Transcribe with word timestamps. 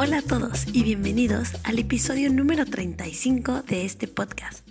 Hola 0.00 0.18
a 0.18 0.22
todos 0.22 0.66
y 0.72 0.82
bienvenidos 0.82 1.50
al 1.64 1.78
episodio 1.78 2.32
número 2.32 2.64
35 2.64 3.62
de 3.62 3.84
este 3.84 4.08
podcast. 4.08 4.66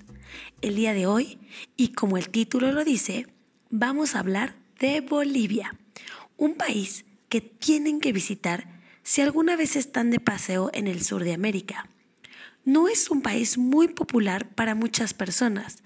El 0.61 0.75
día 0.75 0.93
de 0.93 1.05
hoy, 1.05 1.39
y 1.77 1.89
como 1.89 2.17
el 2.17 2.29
título 2.29 2.71
lo 2.71 2.83
dice, 2.83 3.27
vamos 3.69 4.15
a 4.15 4.19
hablar 4.19 4.55
de 4.79 5.01
Bolivia, 5.01 5.73
un 6.35 6.55
país 6.55 7.05
que 7.29 7.39
tienen 7.39 7.99
que 7.99 8.11
visitar 8.11 8.81
si 9.03 9.21
alguna 9.21 9.55
vez 9.55 9.75
están 9.75 10.11
de 10.11 10.19
paseo 10.19 10.69
en 10.73 10.87
el 10.87 11.01
sur 11.01 11.23
de 11.23 11.33
América. 11.33 11.89
No 12.67 12.89
es 12.89 13.09
un 13.09 13.21
país 13.21 13.57
muy 13.57 13.87
popular 13.87 14.53
para 14.53 14.75
muchas 14.75 15.13
personas, 15.13 15.85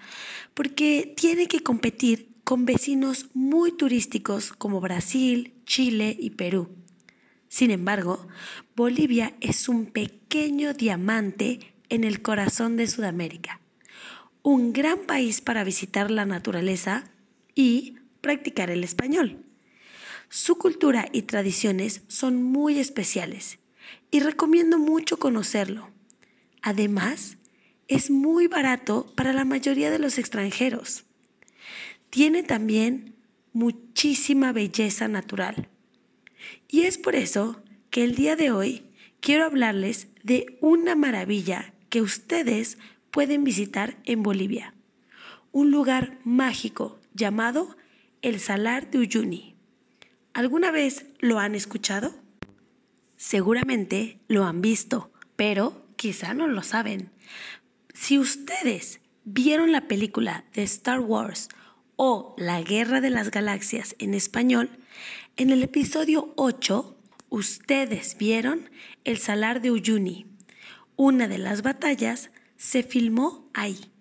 porque 0.56 1.14
tiene 1.16 1.48
que 1.48 1.62
competir 1.62 2.32
con 2.44 2.66
vecinos 2.66 3.28
muy 3.36 3.72
turísticos 3.72 4.52
como 4.52 4.82
Brasil, 4.82 5.54
Chile 5.64 6.18
y 6.20 6.32
Perú. 6.32 6.70
Sin 7.50 7.70
embargo, 7.70 8.28
Bolivia 8.76 9.36
es 9.42 9.70
un 9.70 9.86
pequeño 9.86 10.74
diamante 10.74 11.76
en 11.90 12.04
el 12.04 12.24
corazón 12.24 12.78
de 12.78 12.88
Sudamérica, 12.88 13.62
un 14.42 14.74
gran 14.74 15.02
país 15.06 15.40
para 15.40 15.64
visitar 15.64 16.10
la 16.10 16.26
naturaleza 16.26 17.04
y 17.54 17.98
practicar 18.22 18.72
el 18.72 18.84
español. 18.84 19.46
Su 20.30 20.58
cultura 20.58 21.08
y 21.14 21.22
tradiciones 21.22 22.02
son 22.08 22.42
muy 22.42 22.80
especiales 22.80 23.60
y 24.10 24.22
recomiendo 24.22 24.80
mucho 24.80 25.18
conocerlo. 25.20 25.91
Además, 26.62 27.38
es 27.88 28.10
muy 28.10 28.48
barato 28.48 29.12
para 29.16 29.34
la 29.34 29.46
mayoría 29.46 29.92
de 29.92 30.00
los 30.00 30.18
extranjeros. 30.18 31.06
Tiene 32.10 32.44
también 32.44 33.16
muchísima 33.54 34.52
belleza 34.52 35.08
natural. 35.08 35.70
Y 36.68 36.82
es 36.82 36.98
por 36.98 37.16
eso 37.16 37.62
que 37.90 38.04
el 38.04 38.16
día 38.16 38.36
de 38.36 38.52
hoy 38.52 38.84
quiero 39.20 39.46
hablarles 39.46 40.08
de 40.24 40.58
una 40.62 40.96
maravilla 40.96 41.74
que 41.90 42.02
ustedes 42.02 42.78
pueden 43.12 43.44
visitar 43.44 43.98
en 44.06 44.24
Bolivia. 44.24 44.74
Un 45.52 45.72
lugar 45.72 46.18
mágico 46.24 47.00
llamado 47.14 47.76
el 48.22 48.40
Salar 48.40 48.90
de 48.90 49.00
Uyuni. 49.00 49.56
¿Alguna 50.34 50.72
vez 50.72 51.06
lo 51.20 51.40
han 51.40 51.56
escuchado? 51.56 52.16
Seguramente 53.18 54.20
lo 54.28 54.46
han 54.46 54.62
visto, 54.62 55.12
pero 55.36 55.86
quizá 56.02 56.34
no 56.34 56.48
lo 56.48 56.64
saben. 56.64 57.12
Si 57.94 58.18
ustedes 58.18 59.02
vieron 59.24 59.72
la 59.72 59.88
película 59.88 60.46
de 60.56 60.64
Star 60.64 61.00
Wars 61.00 61.48
o 61.96 62.34
La 62.40 62.60
Guerra 62.64 63.02
de 63.02 63.12
las 63.12 63.30
Galaxias 63.30 63.96
en 64.00 64.16
español, 64.16 64.72
en 65.38 65.52
el 65.52 65.62
episodio 65.62 66.34
8 66.38 66.98
ustedes 67.30 68.18
vieron 68.18 68.72
el 69.04 69.20
Salar 69.20 69.62
de 69.62 69.70
Uyuni. 69.70 70.26
Una 70.96 71.28
de 71.28 71.38
las 71.38 71.62
batallas 71.62 72.32
se 72.58 72.82
filmó 72.82 73.52
ahí. 73.54 73.92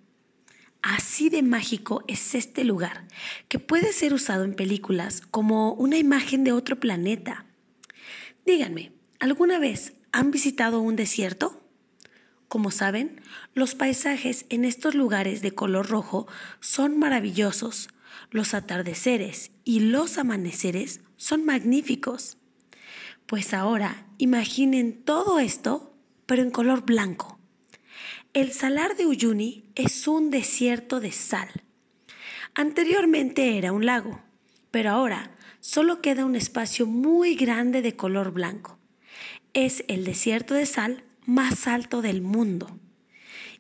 Así 0.81 1.29
de 1.29 1.43
mágico 1.43 2.03
es 2.09 2.35
este 2.35 2.65
lugar, 2.65 3.09
que 3.49 3.59
puede 3.59 3.93
ser 3.93 4.15
usado 4.15 4.45
en 4.45 4.55
películas 4.55 5.21
como 5.21 5.75
una 5.75 5.99
imagen 5.99 6.45
de 6.45 6.53
otro 6.53 6.81
planeta. 6.81 7.45
Díganme, 8.47 8.93
¿alguna 9.19 9.59
vez 9.59 9.93
han 10.13 10.31
visitado 10.31 10.81
un 10.81 10.97
desierto? 10.97 11.60
Como 12.51 12.73
saben, 12.73 13.21
los 13.55 13.77
paisajes 13.77 14.45
en 14.49 14.65
estos 14.65 14.97
lugares 14.97 15.41
de 15.41 15.53
color 15.53 15.89
rojo 15.89 16.27
son 16.59 16.99
maravillosos. 16.99 17.91
Los 18.33 18.55
atardeceres 18.55 19.53
y 19.63 19.79
los 19.79 20.19
amaneceres 20.19 21.01
son 21.17 21.45
magníficos. 21.45 22.39
Pues 23.27 23.55
ahora 23.55 24.05
imaginen 24.19 25.05
todo 25.05 25.39
esto, 25.39 25.95
pero 26.27 26.43
en 26.43 26.51
color 26.51 26.85
blanco. 26.85 27.39
El 28.33 28.51
salar 28.51 28.97
de 28.97 29.07
Uyuni 29.07 29.71
es 29.77 30.09
un 30.09 30.33
desierto 30.33 30.99
de 30.99 31.13
sal. 31.13 31.51
Anteriormente 32.57 33.59
era 33.59 33.71
un 33.71 33.87
lago, 33.87 34.21
pero 34.73 34.91
ahora 34.91 35.39
solo 35.61 36.03
queda 36.03 36.25
un 36.25 36.35
espacio 36.35 36.87
muy 36.87 37.37
grande 37.37 37.81
de 37.81 37.95
color 37.95 38.33
blanco. 38.33 38.81
Es 39.55 39.85
el 39.87 40.05
desierto 40.05 40.55
de 40.55 40.67
sal 40.67 41.05
más 41.31 41.69
alto 41.69 42.03
del 42.03 42.23
mundo 42.23 42.81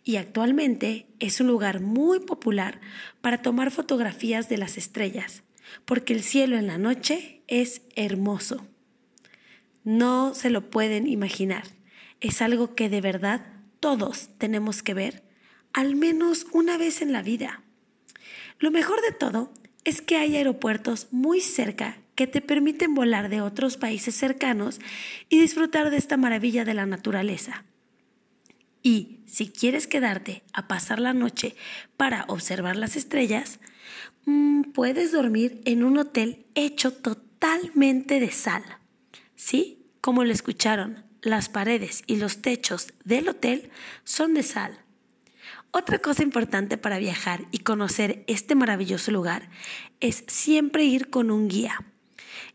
y 0.04 0.16
actualmente 0.16 1.06
es 1.20 1.40
un 1.40 1.46
lugar 1.46 1.80
muy 1.80 2.18
popular 2.18 2.80
para 3.20 3.42
tomar 3.42 3.70
fotografías 3.70 4.48
de 4.48 4.58
las 4.58 4.76
estrellas, 4.76 5.44
porque 5.84 6.12
el 6.12 6.22
cielo 6.22 6.56
en 6.56 6.66
la 6.66 6.78
noche 6.78 7.42
es 7.46 7.82
hermoso. 7.94 8.66
No 9.84 10.34
se 10.34 10.50
lo 10.50 10.68
pueden 10.68 11.06
imaginar, 11.06 11.64
es 12.20 12.42
algo 12.42 12.74
que 12.74 12.88
de 12.88 13.00
verdad 13.00 13.46
todos 13.78 14.30
tenemos 14.38 14.82
que 14.82 14.94
ver 14.94 15.22
al 15.72 15.94
menos 15.94 16.46
una 16.52 16.76
vez 16.76 17.00
en 17.00 17.12
la 17.12 17.22
vida. 17.22 17.62
Lo 18.58 18.72
mejor 18.72 19.00
de 19.02 19.12
todo 19.12 19.52
es 19.84 20.02
que 20.02 20.16
hay 20.16 20.36
aeropuertos 20.36 21.06
muy 21.12 21.40
cerca 21.40 21.98
que 22.20 22.26
te 22.26 22.42
permiten 22.42 22.94
volar 22.94 23.30
de 23.30 23.40
otros 23.40 23.78
países 23.78 24.14
cercanos 24.14 24.78
y 25.30 25.40
disfrutar 25.40 25.88
de 25.88 25.96
esta 25.96 26.18
maravilla 26.18 26.66
de 26.66 26.74
la 26.74 26.84
naturaleza. 26.84 27.64
Y 28.82 29.20
si 29.24 29.48
quieres 29.48 29.86
quedarte 29.86 30.42
a 30.52 30.68
pasar 30.68 31.00
la 31.00 31.14
noche 31.14 31.56
para 31.96 32.26
observar 32.28 32.76
las 32.76 32.94
estrellas, 32.96 33.58
mm, 34.26 34.64
puedes 34.74 35.12
dormir 35.12 35.62
en 35.64 35.82
un 35.82 35.96
hotel 35.96 36.44
hecho 36.54 36.92
totalmente 36.92 38.20
de 38.20 38.30
sal. 38.30 38.64
¿Sí? 39.34 39.86
Como 40.02 40.22
lo 40.22 40.30
escucharon, 40.34 41.02
las 41.22 41.48
paredes 41.48 42.02
y 42.06 42.16
los 42.16 42.42
techos 42.42 42.88
del 43.02 43.30
hotel 43.30 43.70
son 44.04 44.34
de 44.34 44.42
sal. 44.42 44.78
Otra 45.70 46.00
cosa 46.00 46.22
importante 46.22 46.76
para 46.76 46.98
viajar 46.98 47.46
y 47.50 47.60
conocer 47.60 48.24
este 48.26 48.54
maravilloso 48.54 49.10
lugar 49.10 49.48
es 50.00 50.22
siempre 50.26 50.84
ir 50.84 51.08
con 51.08 51.30
un 51.30 51.48
guía. 51.48 51.78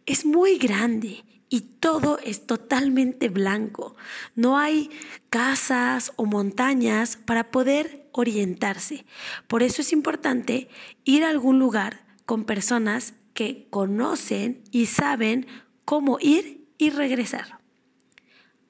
Es 0.06 0.26
muy 0.26 0.58
grande 0.58 1.24
y 1.50 1.62
todo 1.62 2.20
es 2.20 2.48
totalmente 2.48 3.30
blanco. 3.30 3.96
No 4.36 4.58
hay 4.58 4.90
casas 5.30 6.12
o 6.16 6.26
montañas 6.26 7.18
para 7.18 7.52
poder 7.52 8.08
orientarse. 8.12 9.06
Por 9.48 9.64
eso 9.64 9.82
es 9.82 9.94
importante 9.94 10.70
ir 11.04 11.24
a 11.24 11.30
algún 11.30 11.60
lugar 11.60 12.06
con 12.26 12.46
personas 12.46 13.14
que 13.34 13.68
conocen 13.70 14.64
y 14.72 14.88
saben 14.88 15.48
cómo 15.84 16.18
ir 16.20 16.68
y 16.78 16.90
regresar. 16.90 17.60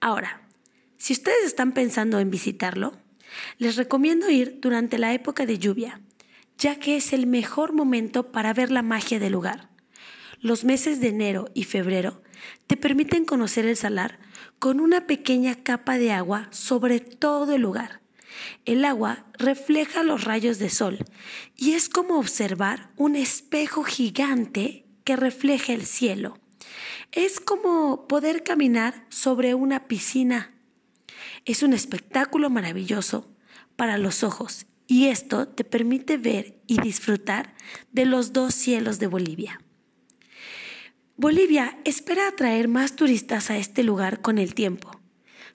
Ahora, 0.01 0.41
si 0.97 1.13
ustedes 1.13 1.45
están 1.45 1.71
pensando 1.73 2.19
en 2.19 2.29
visitarlo, 2.29 2.97
les 3.57 3.75
recomiendo 3.75 4.29
ir 4.29 4.59
durante 4.61 4.97
la 4.97 5.13
época 5.13 5.45
de 5.45 5.59
lluvia, 5.59 6.01
ya 6.57 6.77
que 6.77 6.97
es 6.97 7.13
el 7.13 7.27
mejor 7.27 7.73
momento 7.73 8.31
para 8.31 8.53
ver 8.53 8.71
la 8.71 8.81
magia 8.81 9.19
del 9.19 9.33
lugar. 9.33 9.69
Los 10.45 10.63
meses 10.63 10.99
de 10.99 11.07
enero 11.07 11.49
y 11.55 11.63
febrero 11.63 12.21
te 12.67 12.77
permiten 12.77 13.25
conocer 13.25 13.65
el 13.65 13.75
salar 13.75 14.19
con 14.59 14.79
una 14.79 15.07
pequeña 15.07 15.55
capa 15.55 15.97
de 15.97 16.11
agua 16.11 16.49
sobre 16.51 16.99
todo 16.99 17.55
el 17.55 17.63
lugar. 17.63 17.99
El 18.63 18.85
agua 18.85 19.25
refleja 19.39 20.03
los 20.03 20.23
rayos 20.23 20.59
de 20.59 20.69
sol 20.69 20.99
y 21.57 21.71
es 21.71 21.89
como 21.89 22.19
observar 22.19 22.91
un 22.95 23.15
espejo 23.15 23.83
gigante 23.83 24.85
que 25.03 25.15
refleja 25.15 25.73
el 25.73 25.83
cielo. 25.83 26.37
Es 27.11 27.39
como 27.39 28.07
poder 28.07 28.43
caminar 28.43 29.07
sobre 29.09 29.55
una 29.55 29.87
piscina. 29.87 30.53
Es 31.45 31.63
un 31.63 31.73
espectáculo 31.73 32.51
maravilloso 32.51 33.35
para 33.75 33.97
los 33.97 34.23
ojos 34.23 34.67
y 34.85 35.07
esto 35.07 35.47
te 35.47 35.63
permite 35.63 36.17
ver 36.17 36.61
y 36.67 36.79
disfrutar 36.81 37.55
de 37.91 38.05
los 38.05 38.31
dos 38.31 38.53
cielos 38.53 38.99
de 38.99 39.07
Bolivia. 39.07 39.59
Bolivia 41.17 41.77
espera 41.85 42.27
atraer 42.27 42.67
más 42.67 42.97
turistas 42.97 43.49
a 43.49 43.57
este 43.57 43.83
lugar 43.83 44.19
con 44.19 44.37
el 44.37 44.53
tiempo. 44.53 44.99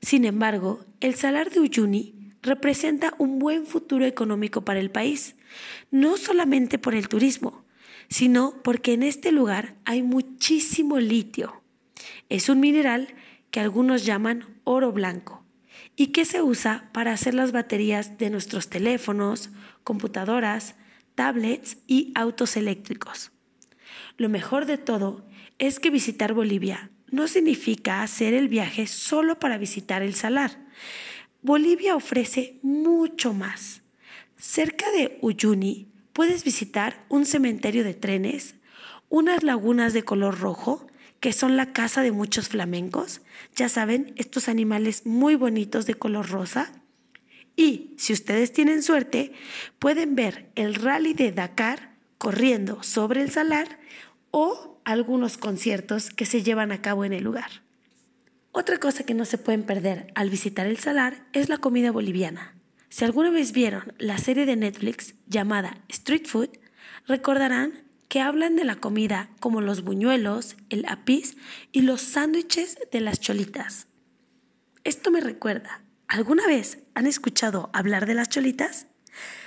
Sin 0.01 0.25
embargo, 0.25 0.87
el 1.01 1.17
Salar 1.17 1.51
de 1.51 1.61
Uyuni 1.61 2.33
representa 2.41 3.13
un 3.19 3.39
buen 3.39 3.67
futuro 3.67 4.07
económico 4.07 4.65
para 4.65 4.81
el 4.81 4.91
país, 4.91 5.37
no 5.91 6.17
solamente 6.17 6.79
por 6.79 6.95
el 6.95 7.09
turismo, 7.09 7.67
sino 8.09 8.55
porque 8.65 8.95
en 8.95 9.03
este 9.03 9.33
lugar 9.33 9.77
hay 9.85 10.03
muchísimo 10.03 10.99
litio. 10.99 11.63
Es 12.31 12.49
un 12.49 12.59
mineral 12.61 13.15
que 13.51 13.61
algunos 13.61 14.07
llaman 14.07 14.61
oro 14.65 14.93
blanco 14.93 15.45
y 15.95 16.07
que 16.07 16.25
se 16.25 16.41
usa 16.41 16.89
para 16.95 17.13
hacer 17.13 17.35
las 17.35 17.53
baterías 17.53 18.17
de 18.17 18.31
nuestros 18.31 18.71
teléfonos, 18.71 19.51
computadoras, 19.85 20.75
tablets 21.15 21.77
y 21.87 22.13
autos 22.15 22.57
eléctricos. 22.57 23.31
Lo 24.17 24.29
mejor 24.29 24.67
de 24.67 24.79
todo 24.79 25.25
es 25.59 25.81
que 25.81 25.91
visitar 25.91 26.35
Bolivia 26.35 26.91
no 27.11 27.29
significa 27.29 28.03
hacer 28.03 28.35
el 28.35 28.49
viaje 28.49 28.87
solo 28.87 29.39
para 29.39 29.59
visitar 29.59 30.03
el 30.03 30.15
salar. 30.15 30.59
Bolivia 31.43 31.97
ofrece 31.97 32.59
mucho 32.63 33.35
más. 33.35 33.83
Cerca 34.37 34.91
de 34.93 35.19
Uyuni 35.21 35.89
puedes 36.13 36.45
visitar 36.45 37.05
un 37.09 37.27
cementerio 37.27 37.85
de 37.85 37.95
trenes, 37.95 38.57
unas 39.09 39.43
lagunas 39.43 39.93
de 39.93 40.03
color 40.03 40.39
rojo, 40.39 40.87
que 41.19 41.33
son 41.33 41.57
la 41.57 41.73
casa 41.73 42.03
de 42.03 42.13
muchos 42.13 42.49
flamencos, 42.49 43.21
ya 43.55 43.69
saben, 43.69 44.15
estos 44.17 44.49
animales 44.49 45.05
muy 45.05 45.35
bonitos 45.35 45.85
de 45.85 45.95
color 45.95 46.31
rosa. 46.31 46.73
Y 47.57 47.95
si 47.99 48.15
ustedes 48.15 48.53
tienen 48.53 48.83
suerte, 48.83 49.33
pueden 49.79 50.15
ver 50.15 50.51
el 50.55 50.75
rally 50.75 51.13
de 51.13 51.33
Dakar 51.33 51.90
corriendo 52.21 52.83
sobre 52.83 53.23
el 53.23 53.31
salar 53.31 53.79
o 54.31 54.79
algunos 54.85 55.39
conciertos 55.39 56.11
que 56.11 56.27
se 56.27 56.43
llevan 56.43 56.71
a 56.71 56.83
cabo 56.83 57.07
en 57.07 57.15
el 57.15 57.25
lugar. 57.25 57.63
Otra 58.53 58.77
cosa 58.77 59.05
que 59.05 59.15
no 59.15 59.25
se 59.25 59.39
pueden 59.39 59.63
perder 59.63 60.13
al 60.15 60.29
visitar 60.29 60.67
el 60.67 60.77
salar 60.77 61.27
es 61.33 61.49
la 61.49 61.57
comida 61.57 61.91
boliviana. 61.91 62.55
Si 62.91 63.07
alguna 63.07 63.31
vez 63.31 63.53
vieron 63.53 63.95
la 63.97 64.19
serie 64.19 64.45
de 64.45 64.57
Netflix 64.57 65.15
llamada 65.29 65.79
Street 65.89 66.27
Food, 66.27 66.51
recordarán 67.07 67.85
que 68.09 68.21
hablan 68.21 68.55
de 68.55 68.65
la 68.65 68.77
comida 68.77 69.31
como 69.41 69.63
los 69.63 69.83
buñuelos, 69.83 70.57
el 70.69 70.85
apis 70.89 71.39
y 71.73 71.81
los 71.81 72.03
sándwiches 72.03 72.77
de 72.93 73.01
las 73.01 73.19
cholitas. 73.21 73.87
Esto 74.85 75.11
me 75.11 75.23
recuerda, 75.23 75.85
¿alguna 76.07 76.47
vez 76.47 76.81
han 76.93 77.07
escuchado 77.07 77.71
hablar 77.73 78.05
de 78.05 78.15
las 78.15 78.29
cholitas? 78.29 78.89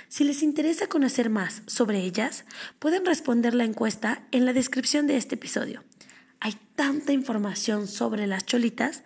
Si 0.08 0.24
les 0.24 0.42
interesa 0.42 0.86
conocer 0.86 1.30
más 1.30 1.62
sobre 1.66 2.00
ellas, 2.00 2.44
pueden 2.78 3.04
responder 3.04 3.54
la 3.54 3.64
encuesta 3.64 4.26
en 4.30 4.44
la 4.44 4.52
descripción 4.52 5.06
de 5.06 5.16
este 5.16 5.34
episodio. 5.34 5.82
Hay 6.40 6.54
tanta 6.76 7.12
información 7.12 7.88
sobre 7.88 8.26
las 8.26 8.44
cholitas 8.44 9.02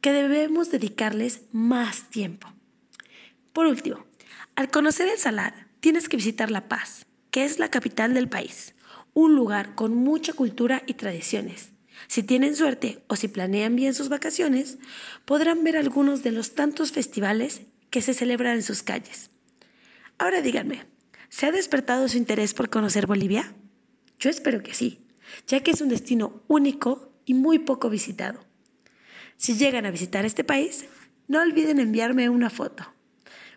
que 0.00 0.12
debemos 0.12 0.70
dedicarles 0.70 1.42
más 1.52 2.10
tiempo. 2.10 2.52
Por 3.52 3.66
último, 3.66 4.04
al 4.54 4.70
conocer 4.70 5.08
el 5.08 5.18
Salar, 5.18 5.68
tienes 5.80 6.08
que 6.08 6.16
visitar 6.16 6.50
La 6.50 6.68
Paz, 6.68 7.06
que 7.30 7.44
es 7.44 7.58
la 7.58 7.70
capital 7.70 8.14
del 8.14 8.28
país, 8.28 8.74
un 9.14 9.34
lugar 9.34 9.74
con 9.74 9.94
mucha 9.94 10.32
cultura 10.32 10.82
y 10.86 10.94
tradiciones. 10.94 11.70
Si 12.08 12.22
tienen 12.22 12.56
suerte 12.56 13.02
o 13.06 13.16
si 13.16 13.28
planean 13.28 13.76
bien 13.76 13.94
sus 13.94 14.08
vacaciones, 14.08 14.78
podrán 15.24 15.64
ver 15.64 15.76
algunos 15.76 16.22
de 16.22 16.32
los 16.32 16.54
tantos 16.54 16.92
festivales 16.92 17.62
que 17.90 18.02
se 18.02 18.14
celebran 18.14 18.56
en 18.56 18.62
sus 18.62 18.82
calles. 18.82 19.31
Ahora 20.18 20.40
díganme, 20.40 20.86
¿se 21.28 21.46
ha 21.46 21.52
despertado 21.52 22.08
su 22.08 22.16
interés 22.16 22.54
por 22.54 22.70
conocer 22.70 23.06
Bolivia? 23.06 23.54
Yo 24.18 24.30
espero 24.30 24.62
que 24.62 24.74
sí, 24.74 25.06
ya 25.46 25.60
que 25.60 25.72
es 25.72 25.80
un 25.80 25.88
destino 25.88 26.42
único 26.48 27.12
y 27.24 27.34
muy 27.34 27.58
poco 27.58 27.90
visitado. 27.90 28.44
Si 29.36 29.56
llegan 29.56 29.86
a 29.86 29.90
visitar 29.90 30.24
este 30.24 30.44
país, 30.44 30.84
no 31.28 31.40
olviden 31.40 31.80
enviarme 31.80 32.28
una 32.28 32.50
foto. 32.50 32.84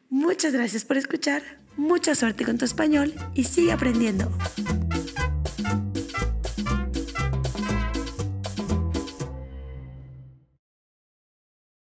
Muchas 0.10 0.54
gracias 0.54 0.86
por 0.86 0.98
escuchar, 0.98 1.44
mucha 1.78 2.16
suerte 2.16 2.46
con 2.46 2.58
tu 2.58 2.66
español 2.66 3.14
y 3.34 3.44
sigue 3.44 3.72
aprendiendo. 3.72 4.32